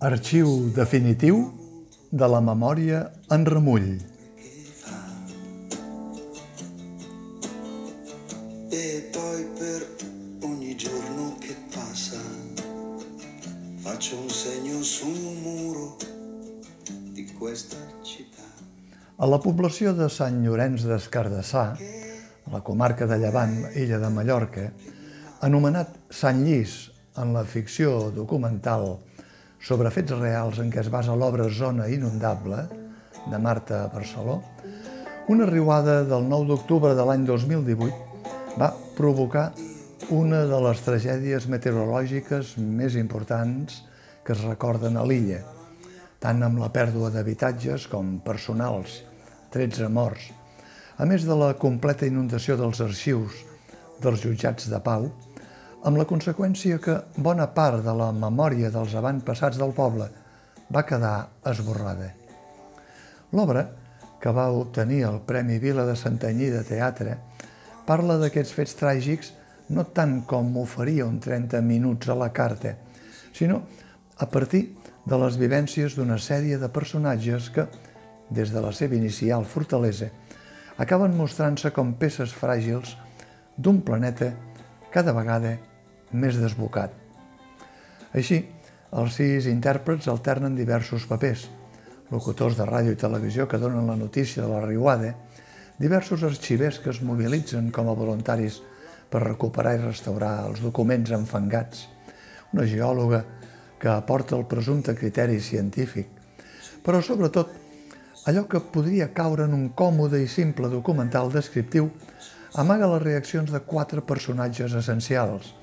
Arxiu 0.00 0.70
definitiu 0.72 1.36
de 2.10 2.26
la 2.32 2.38
memòria 2.40 3.00
en 3.36 3.42
remull. 3.44 3.90
E 8.72 8.86
poi 9.12 9.42
per 9.58 9.80
giorno 10.80 11.36
che 11.38 11.54
passa 11.74 12.16
faccio 13.82 14.16
un 14.16 14.30
segno 14.30 14.82
su 14.82 15.08
un 15.08 15.42
muro 15.42 15.96
di 17.12 17.30
questa 17.34 17.76
città. 18.00 18.48
A 19.16 19.26
la 19.28 19.36
població 19.36 19.92
de 19.92 20.08
Sant 20.08 20.40
Llorenç 20.40 20.86
d'Escardassà, 20.88 21.64
a 21.76 22.54
la 22.54 22.62
comarca 22.64 23.04
de 23.04 23.20
Llevant, 23.20 23.58
illa 23.76 24.00
de 24.00 24.08
Mallorca, 24.08 24.70
anomenat 25.44 25.98
Sant 26.08 26.40
Llis 26.48 26.88
en 27.20 27.34
la 27.36 27.44
ficció 27.44 28.08
documental 28.16 28.94
sobre 29.60 29.92
fets 29.92 30.16
reals 30.16 30.64
en 30.64 30.72
què 30.72 30.80
es 30.80 30.88
basa 30.88 31.12
l'obra 31.12 31.50
Zona 31.52 31.92
Inundable, 31.92 32.64
de 33.28 33.36
Marta 33.36 33.84
Barceló, 33.92 34.40
una 35.28 35.44
riuada 35.44 36.06
del 36.08 36.24
9 36.24 36.54
d'octubre 36.54 36.96
de 36.96 37.04
l'any 37.04 37.28
2018 37.28 38.56
va 38.56 38.72
provocar 38.96 39.50
una 40.10 40.40
de 40.42 40.58
les 40.58 40.80
tragèdies 40.82 41.44
meteorològiques 41.46 42.56
més 42.58 42.96
importants 42.98 43.76
que 44.26 44.34
es 44.34 44.42
recorden 44.42 44.98
a 44.98 45.04
l'illa, 45.06 45.38
tant 46.18 46.42
amb 46.42 46.58
la 46.58 46.70
pèrdua 46.74 47.12
d'habitatges 47.14 47.86
com 47.92 48.16
personals, 48.24 49.04
13 49.54 49.86
morts, 49.94 50.26
a 50.98 51.06
més 51.06 51.22
de 51.28 51.38
la 51.38 51.52
completa 51.54 52.10
inundació 52.10 52.58
dels 52.58 52.82
arxius 52.82 53.38
dels 54.02 54.26
jutjats 54.26 54.66
de 54.72 54.82
pau, 54.82 55.06
amb 55.86 56.02
la 56.02 56.08
conseqüència 56.10 56.82
que 56.82 56.98
bona 57.16 57.46
part 57.54 57.86
de 57.86 57.94
la 57.94 58.10
memòria 58.10 58.74
dels 58.74 58.98
avantpassats 58.98 59.62
del 59.62 59.70
poble 59.78 60.10
va 60.74 60.86
quedar 60.90 61.28
esborrada. 61.46 62.10
L'obra, 63.30 63.68
que 64.20 64.34
va 64.34 64.50
obtenir 64.50 65.04
el 65.06 65.22
Premi 65.22 65.62
Vila 65.62 65.86
de 65.86 65.94
Santanyí 65.94 66.50
de 66.50 66.66
Teatre, 66.66 67.20
parla 67.86 68.18
d'aquests 68.18 68.58
fets 68.58 68.74
tràgics 68.74 69.36
no 69.70 69.86
tant 69.94 70.20
com 70.26 70.50
ho 70.58 70.66
faria 70.66 71.06
un 71.06 71.20
30 71.22 71.62
minuts 71.62 72.10
a 72.10 72.16
la 72.18 72.32
carta, 72.34 72.74
sinó 73.32 73.62
a 74.18 74.26
partir 74.26 74.74
de 75.06 75.18
les 75.18 75.38
vivències 75.40 75.94
d'una 75.96 76.18
sèrie 76.18 76.58
de 76.58 76.68
personatges 76.68 77.48
que, 77.54 77.66
des 78.30 78.50
de 78.52 78.60
la 78.62 78.72
seva 78.76 78.98
inicial 78.98 79.46
fortalesa, 79.46 80.10
acaben 80.78 81.16
mostrant-se 81.16 81.72
com 81.76 81.94
peces 81.98 82.34
fràgils 82.34 82.96
d'un 83.56 83.80
planeta 83.86 84.32
cada 84.90 85.14
vegada 85.14 85.56
més 86.12 86.38
desbocat. 86.40 86.92
Així, 88.16 88.42
els 88.90 89.14
sis 89.14 89.46
intèrprets 89.46 90.08
alternen 90.10 90.56
diversos 90.58 91.06
papers, 91.06 91.46
locutors 92.10 92.56
de 92.58 92.66
ràdio 92.66 92.94
i 92.96 92.98
televisió 92.98 93.46
que 93.46 93.60
donen 93.62 93.86
la 93.86 93.96
notícia 93.96 94.42
de 94.42 94.50
la 94.50 94.64
riuada, 94.64 95.14
diversos 95.78 96.24
arxivers 96.26 96.80
que 96.82 96.90
es 96.90 97.00
mobilitzen 97.06 97.70
com 97.70 97.88
a 97.88 97.94
voluntaris 97.94 98.58
per 99.10 99.24
recuperar 99.24 99.74
i 99.76 99.82
restaurar 99.82 100.46
els 100.46 100.62
documents 100.62 101.10
enfangats, 101.16 101.88
una 102.54 102.66
geòloga 102.66 103.24
que 103.80 103.90
aporta 103.90 104.36
el 104.36 104.46
presumpte 104.46 104.94
criteri 104.94 105.40
científic, 105.40 106.08
però 106.84 107.00
sobretot 107.02 107.52
allò 108.30 108.44
que 108.48 108.60
podria 108.72 109.10
caure 109.16 109.46
en 109.48 109.54
un 109.56 109.68
còmode 109.76 110.20
i 110.22 110.28
simple 110.28 110.68
documental 110.68 111.30
descriptiu 111.32 111.90
amaga 112.60 112.88
les 112.94 113.02
reaccions 113.02 113.50
de 113.52 113.60
quatre 113.64 114.02
personatges 114.06 114.74
essencials, 114.76 115.54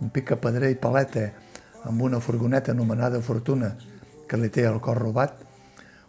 un 0.00 0.10
picapedrer 0.14 0.70
i 0.72 0.80
paleta 0.80 1.28
amb 1.84 2.02
una 2.02 2.20
furgoneta 2.20 2.72
anomenada 2.72 3.20
Fortuna 3.20 3.74
que 4.28 4.40
li 4.40 4.50
té 4.50 4.64
el 4.68 4.80
cor 4.80 4.98
robat, 5.02 5.36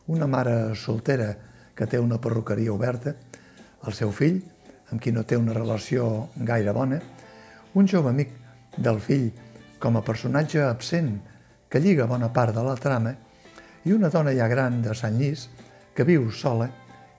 una 0.07 0.27
mare 0.27 0.75
soltera 0.79 1.33
que 1.75 1.87
té 1.87 1.99
una 1.99 2.19
perruqueria 2.21 2.73
oberta, 2.73 3.15
el 3.85 3.93
seu 3.93 4.11
fill, 4.15 4.39
amb 4.91 5.01
qui 5.01 5.11
no 5.11 5.23
té 5.23 5.37
una 5.37 5.53
relació 5.53 6.29
gaire 6.35 6.73
bona, 6.73 6.99
un 7.75 7.87
jove 7.87 8.11
amic 8.11 8.31
del 8.77 8.99
fill 8.99 9.29
com 9.79 9.97
a 9.97 10.03
personatge 10.05 10.61
absent 10.63 11.15
que 11.69 11.81
lliga 11.81 12.07
bona 12.07 12.31
part 12.33 12.55
de 12.55 12.63
la 12.63 12.75
trama 12.79 13.13
i 13.85 13.93
una 13.93 14.09
dona 14.09 14.33
ja 14.33 14.47
gran 14.47 14.81
de 14.81 14.95
Sant 14.97 15.17
Llis 15.19 15.47
que 15.95 16.05
viu 16.07 16.29
sola 16.31 16.69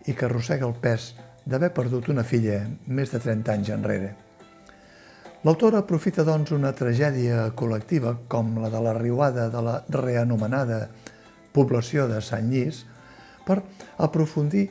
i 0.06 0.14
que 0.14 0.26
arrossega 0.26 0.66
el 0.66 0.76
pes 0.80 1.12
d'haver 1.46 1.72
perdut 1.74 2.08
una 2.10 2.24
filla 2.26 2.62
més 2.86 3.12
de 3.12 3.20
30 3.22 3.52
anys 3.52 3.72
enrere. 3.74 4.14
L'autor 5.46 5.76
aprofita, 5.78 6.24
doncs, 6.26 6.50
una 6.56 6.72
tragèdia 6.74 7.52
col·lectiva 7.54 8.16
com 8.26 8.56
la 8.58 8.70
de 8.72 8.80
la 8.82 8.96
riuada 8.96 9.46
de 9.52 9.62
la 9.62 9.76
reanomenada 9.94 10.88
població 11.54 12.08
de 12.10 12.18
Sant 12.24 12.50
Llis 12.50 12.82
per 13.46 13.60
aprofundir 14.02 14.66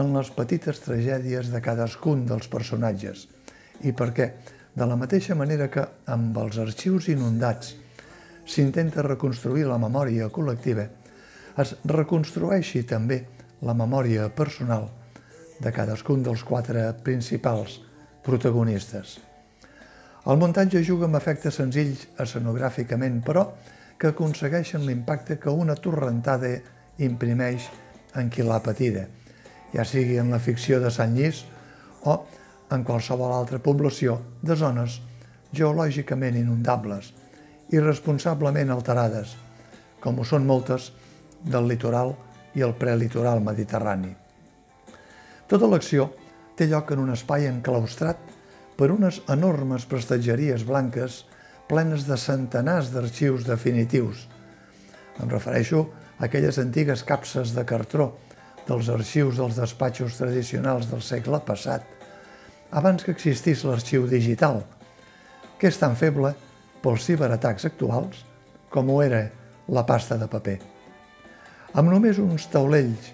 en 0.00 0.10
les 0.16 0.30
petites 0.34 0.80
tragèdies 0.82 1.50
de 1.52 1.60
cadascun 1.62 2.24
dels 2.26 2.48
personatges. 2.50 3.28
I 3.86 3.92
perquè, 3.94 4.30
de 4.74 4.86
la 4.90 4.98
mateixa 4.98 5.36
manera 5.38 5.68
que 5.70 5.84
amb 6.10 6.36
els 6.42 6.58
arxius 6.58 7.08
inundats 7.12 7.74
s'intenta 8.44 9.04
reconstruir 9.06 9.68
la 9.68 9.78
memòria 9.78 10.28
col·lectiva, 10.34 10.88
es 11.62 11.76
reconstrueixi 11.86 12.82
també 12.82 13.20
la 13.62 13.74
memòria 13.78 14.26
personal 14.34 14.88
de 15.62 15.70
cadascun 15.72 16.24
dels 16.26 16.42
quatre 16.42 16.88
principals 17.06 17.78
protagonistes. 18.26 19.20
El 20.26 20.40
muntatge 20.40 20.82
juga 20.82 21.06
amb 21.06 21.20
efectes 21.20 21.60
senzills 21.60 22.06
escenogràficament, 22.18 23.20
però 23.22 23.50
que 24.00 24.10
aconsegueixen 24.10 24.86
l'impacte 24.86 25.38
que 25.38 25.52
una 25.52 25.76
torrentada 25.76 26.56
imprimeix 26.98 27.68
en 28.18 28.30
qui 28.32 28.42
l'ha 28.42 28.58
patida, 28.64 29.04
ja 29.74 29.84
sigui 29.84 30.18
en 30.22 30.30
la 30.30 30.38
ficció 30.38 30.78
de 30.80 30.90
Sant 30.94 31.16
Llis 31.18 31.42
o 32.06 32.20
en 32.74 32.84
qualsevol 32.86 33.32
altra 33.34 33.58
població 33.62 34.18
de 34.42 34.56
zones 34.56 35.00
geològicament 35.54 36.38
inundables, 36.38 37.12
irresponsablement 37.70 38.70
alterades, 38.74 39.34
com 40.00 40.18
ho 40.18 40.26
són 40.26 40.46
moltes 40.46 40.90
del 41.44 41.68
litoral 41.70 42.14
i 42.54 42.62
el 42.66 42.74
prelitoral 42.78 43.42
mediterrani. 43.44 44.12
Tota 45.50 45.68
l'acció 45.70 46.08
té 46.56 46.66
lloc 46.70 46.92
en 46.94 47.02
un 47.02 47.12
espai 47.14 47.48
enclaustrat 47.50 48.20
per 48.78 48.90
unes 48.94 49.20
enormes 49.30 49.86
prestatgeries 49.90 50.64
blanques 50.66 51.22
plenes 51.68 52.06
de 52.08 52.16
centenars 52.20 52.90
d'arxius 52.94 53.46
definitius. 53.46 54.26
Em 55.22 55.30
refereixo 55.30 55.86
a 56.18 56.26
aquelles 56.26 56.58
antigues 56.62 57.04
capses 57.06 57.54
de 57.54 57.64
cartró 57.66 58.12
dels 58.68 58.88
arxius 58.92 59.38
dels 59.38 59.58
despatxos 59.60 60.16
tradicionals 60.18 60.88
del 60.90 61.02
segle 61.04 61.40
passat, 61.44 61.84
abans 62.72 63.04
que 63.04 63.12
existís 63.14 63.64
l'arxiu 63.64 64.08
digital, 64.10 64.62
que 65.58 65.68
és 65.70 65.78
tan 65.78 65.94
feble 65.96 66.34
pels 66.82 67.04
ciberatacs 67.06 67.68
actuals 67.70 68.24
com 68.72 68.90
ho 68.90 69.00
era 69.04 69.26
la 69.68 69.84
pasta 69.86 70.18
de 70.20 70.28
paper. 70.28 70.58
Amb 71.74 71.90
només 71.90 72.18
uns 72.22 72.48
taulells 72.52 73.12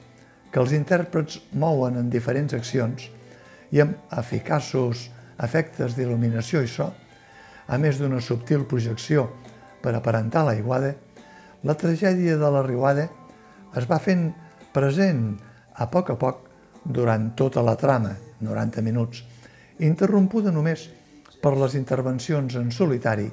que 0.51 0.61
els 0.63 0.73
intèrprets 0.77 1.39
mouen 1.53 1.99
en 2.01 2.11
diferents 2.11 2.55
accions 2.57 3.07
i 3.71 3.83
amb 3.83 3.95
eficaços 4.19 5.07
efectes 5.41 5.95
d'il·luminació 5.97 6.65
i 6.65 6.69
so, 6.69 6.91
a 7.71 7.79
més 7.79 8.01
d'una 8.01 8.21
subtil 8.21 8.67
projecció 8.69 9.29
per 9.81 9.95
aparentar 9.95 10.43
l'aiguada, 10.49 10.95
la 11.63 11.77
tragèdia 11.79 12.37
de 12.41 12.51
la 12.51 12.65
riuada 12.67 13.07
es 13.79 13.87
va 13.87 14.01
fent 14.03 14.31
present 14.73 15.35
a 15.75 15.87
poc 15.91 16.11
a 16.11 16.17
poc 16.19 16.47
durant 16.85 17.31
tota 17.37 17.63
la 17.63 17.77
trama, 17.77 18.15
90 18.41 18.83
minuts, 18.83 19.23
interrompuda 19.81 20.53
només 20.53 20.89
per 21.41 21.57
les 21.57 21.77
intervencions 21.79 22.57
en 22.61 22.71
solitari, 22.73 23.29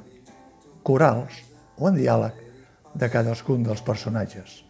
corals 0.83 1.41
o 1.77 1.89
en 1.89 1.97
diàleg 1.99 2.43
de 2.97 3.09
cadascun 3.11 3.63
dels 3.63 3.83
personatges. 3.83 4.63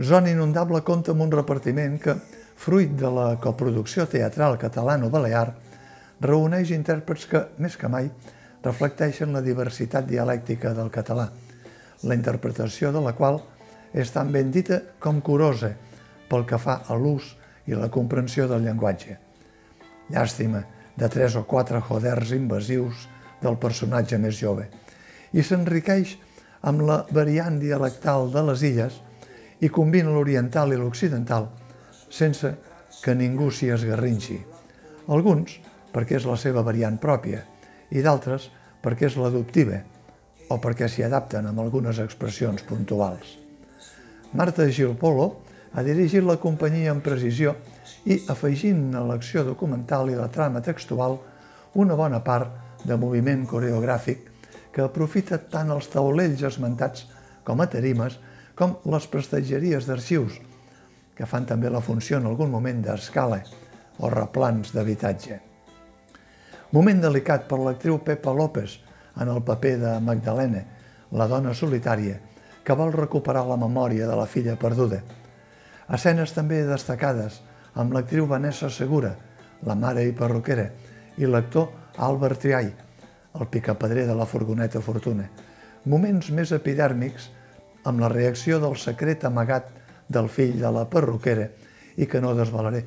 Zona 0.00 0.30
Inundable 0.30 0.80
compta 0.86 1.12
amb 1.12 1.26
un 1.26 1.32
repartiment 1.34 1.98
que, 2.00 2.14
fruit 2.60 2.92
de 2.96 3.10
la 3.12 3.34
coproducció 3.42 4.06
teatral 4.08 4.56
catalano-balear, 4.60 5.48
reuneix 6.20 6.70
intèrprets 6.76 7.26
que, 7.28 7.42
més 7.58 7.76
que 7.76 7.88
mai, 7.88 8.10
reflecteixen 8.64 9.32
la 9.32 9.42
diversitat 9.44 10.06
dialèctica 10.08 10.74
del 10.76 10.90
català, 10.92 11.30
la 12.04 12.16
interpretació 12.16 12.92
de 12.92 13.02
la 13.04 13.14
qual 13.16 13.40
és 13.92 14.10
tan 14.14 14.30
ben 14.32 14.50
dita 14.54 14.80
com 15.02 15.20
curosa 15.20 15.72
pel 16.30 16.46
que 16.46 16.58
fa 16.58 16.80
a 16.86 16.96
l'ús 16.98 17.34
i 17.66 17.74
la 17.74 17.90
comprensió 17.90 18.46
del 18.48 18.64
llenguatge. 18.66 19.16
Llàstima 20.10 20.62
de 20.96 21.08
tres 21.08 21.36
o 21.38 21.44
quatre 21.48 21.80
joders 21.86 22.32
invasius 22.36 23.06
del 23.42 23.56
personatge 23.58 24.18
més 24.18 24.36
jove 24.38 24.68
i 25.32 25.42
s'enriqueix 25.46 26.16
amb 26.66 26.84
la 26.86 27.00
variant 27.14 27.58
dialectal 27.60 28.30
de 28.34 28.42
les 28.50 28.64
illes 28.68 28.98
i 29.60 29.70
combina 29.72 30.12
l'oriental 30.12 30.72
i 30.74 30.78
l'occidental 30.80 31.48
sense 32.10 32.50
que 33.00 33.14
ningú 33.14 33.50
s'hi 33.50 33.70
esgarrinxi. 33.72 34.40
Alguns 35.08 35.58
perquè 35.94 36.18
és 36.18 36.26
la 36.28 36.36
seva 36.38 36.64
variant 36.66 36.98
pròpia 37.00 37.44
i 37.90 38.02
d'altres 38.04 38.50
perquè 38.82 39.08
és 39.08 39.18
l'adoptiva 39.20 39.80
o 40.50 40.58
perquè 40.58 40.88
s'hi 40.90 41.06
adapten 41.06 41.46
amb 41.46 41.62
algunes 41.62 42.00
expressions 42.02 42.66
puntuals. 42.66 43.49
Marta 44.32 44.68
Gil 44.70 44.94
Polo 44.94 45.42
ha 45.74 45.82
dirigit 45.82 46.22
la 46.22 46.36
companyia 46.38 46.92
amb 46.94 47.02
precisió 47.02 47.56
i 48.06 48.20
afegint 48.30 48.92
a 48.94 49.02
l'acció 49.02 49.42
documental 49.42 50.10
i 50.10 50.14
la 50.14 50.28
trama 50.30 50.62
textual 50.62 51.16
una 51.82 51.96
bona 51.98 52.20
part 52.22 52.84
de 52.86 52.94
moviment 52.94 53.42
coreogràfic 53.50 54.28
que 54.70 54.84
aprofita 54.84 55.40
tant 55.50 55.74
els 55.74 55.90
taulells 55.90 56.44
esmentats 56.46 57.08
com 57.42 57.58
a 57.58 57.66
tarimes 57.66 58.20
com 58.54 58.76
les 58.92 59.10
prestatgeries 59.10 59.90
d'arxius, 59.90 60.38
que 61.16 61.26
fan 61.26 61.50
també 61.50 61.70
la 61.70 61.82
funció 61.82 62.20
en 62.20 62.30
algun 62.30 62.54
moment 62.54 62.84
d'escala 62.86 63.42
o 63.98 64.14
replans 64.14 64.70
d'habitatge. 64.76 65.40
Moment 66.70 67.02
delicat 67.02 67.48
per 67.50 67.58
l'actriu 67.58 67.98
Pepa 67.98 68.30
López 68.30 68.78
en 69.18 69.28
el 69.28 69.42
paper 69.42 69.78
de 69.82 69.98
Magdalena, 70.06 70.62
la 71.10 71.26
dona 71.26 71.50
solitària, 71.50 72.20
que 72.64 72.76
vol 72.76 72.92
recuperar 72.92 73.46
la 73.48 73.58
memòria 73.60 74.06
de 74.08 74.16
la 74.16 74.28
filla 74.28 74.56
perduda. 74.60 75.00
Escenes 75.90 76.34
també 76.36 76.62
destacades 76.66 77.40
amb 77.74 77.94
l'actriu 77.94 78.26
Vanessa 78.30 78.70
Segura, 78.70 79.14
la 79.66 79.74
mare 79.74 80.04
i 80.06 80.14
perruquera, 80.16 80.68
i 81.18 81.26
l'actor 81.26 81.68
Albert 81.98 82.40
Triay, 82.44 82.70
el 83.38 83.46
picapedrer 83.50 84.06
de 84.06 84.14
la 84.16 84.26
furgoneta 84.26 84.80
Fortuna. 84.82 85.26
Moments 85.86 86.30
més 86.36 86.52
epidèrmics 86.52 87.30
amb 87.88 88.00
la 88.02 88.10
reacció 88.12 88.60
del 88.60 88.76
secret 88.76 89.24
amagat 89.24 89.70
del 90.08 90.28
fill 90.28 90.58
de 90.60 90.70
la 90.74 90.86
perruquera 90.90 91.48
i 91.96 92.06
que 92.06 92.20
no 92.20 92.34
desvalaré, 92.36 92.84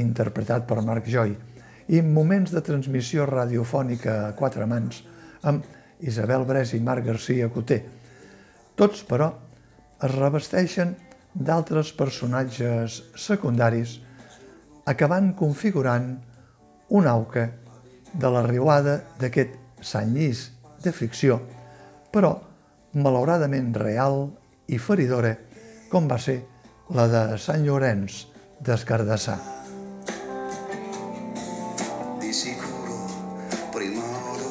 interpretat 0.00 0.66
per 0.66 0.82
Marc 0.82 1.06
Joy, 1.10 1.34
i 1.88 2.00
moments 2.02 2.54
de 2.54 2.62
transmissió 2.64 3.26
radiofònica 3.28 4.16
a 4.28 4.32
quatre 4.36 4.66
mans 4.66 5.02
amb 5.44 5.64
Isabel 6.00 6.46
Bres 6.48 6.72
i 6.74 6.80
Marc 6.80 7.04
Garcia 7.06 7.50
Coté. 7.52 7.82
Tots, 8.74 9.04
però, 9.06 9.30
es 10.02 10.14
revesteixen 10.14 10.94
d'altres 11.34 11.92
personatges 11.94 13.00
secundaris 13.18 13.98
acabant 14.90 15.32
configurant 15.38 16.08
un 16.98 17.06
auca 17.06 17.46
de 18.12 18.30
la 18.30 18.42
riuada 18.46 18.98
d'aquest 19.20 19.54
Sant 19.82 20.12
Llis 20.14 20.48
de 20.82 20.92
ficció, 20.92 21.38
però 22.12 22.34
malauradament 22.98 23.72
real 23.78 24.28
i 24.70 24.78
feridora, 24.78 25.34
com 25.90 26.10
va 26.10 26.18
ser 26.18 26.40
la 26.94 27.08
de 27.10 27.26
Sant 27.38 27.66
Llorenç 27.66 28.24
d'Escardassà. 28.64 29.38
tracce 33.84 34.43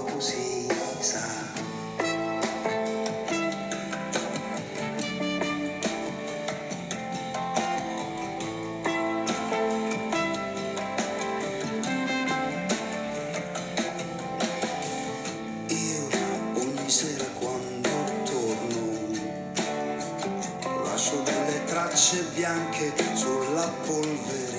bianche 22.34 22.92
sulla 23.14 23.72
polvere 23.86 24.53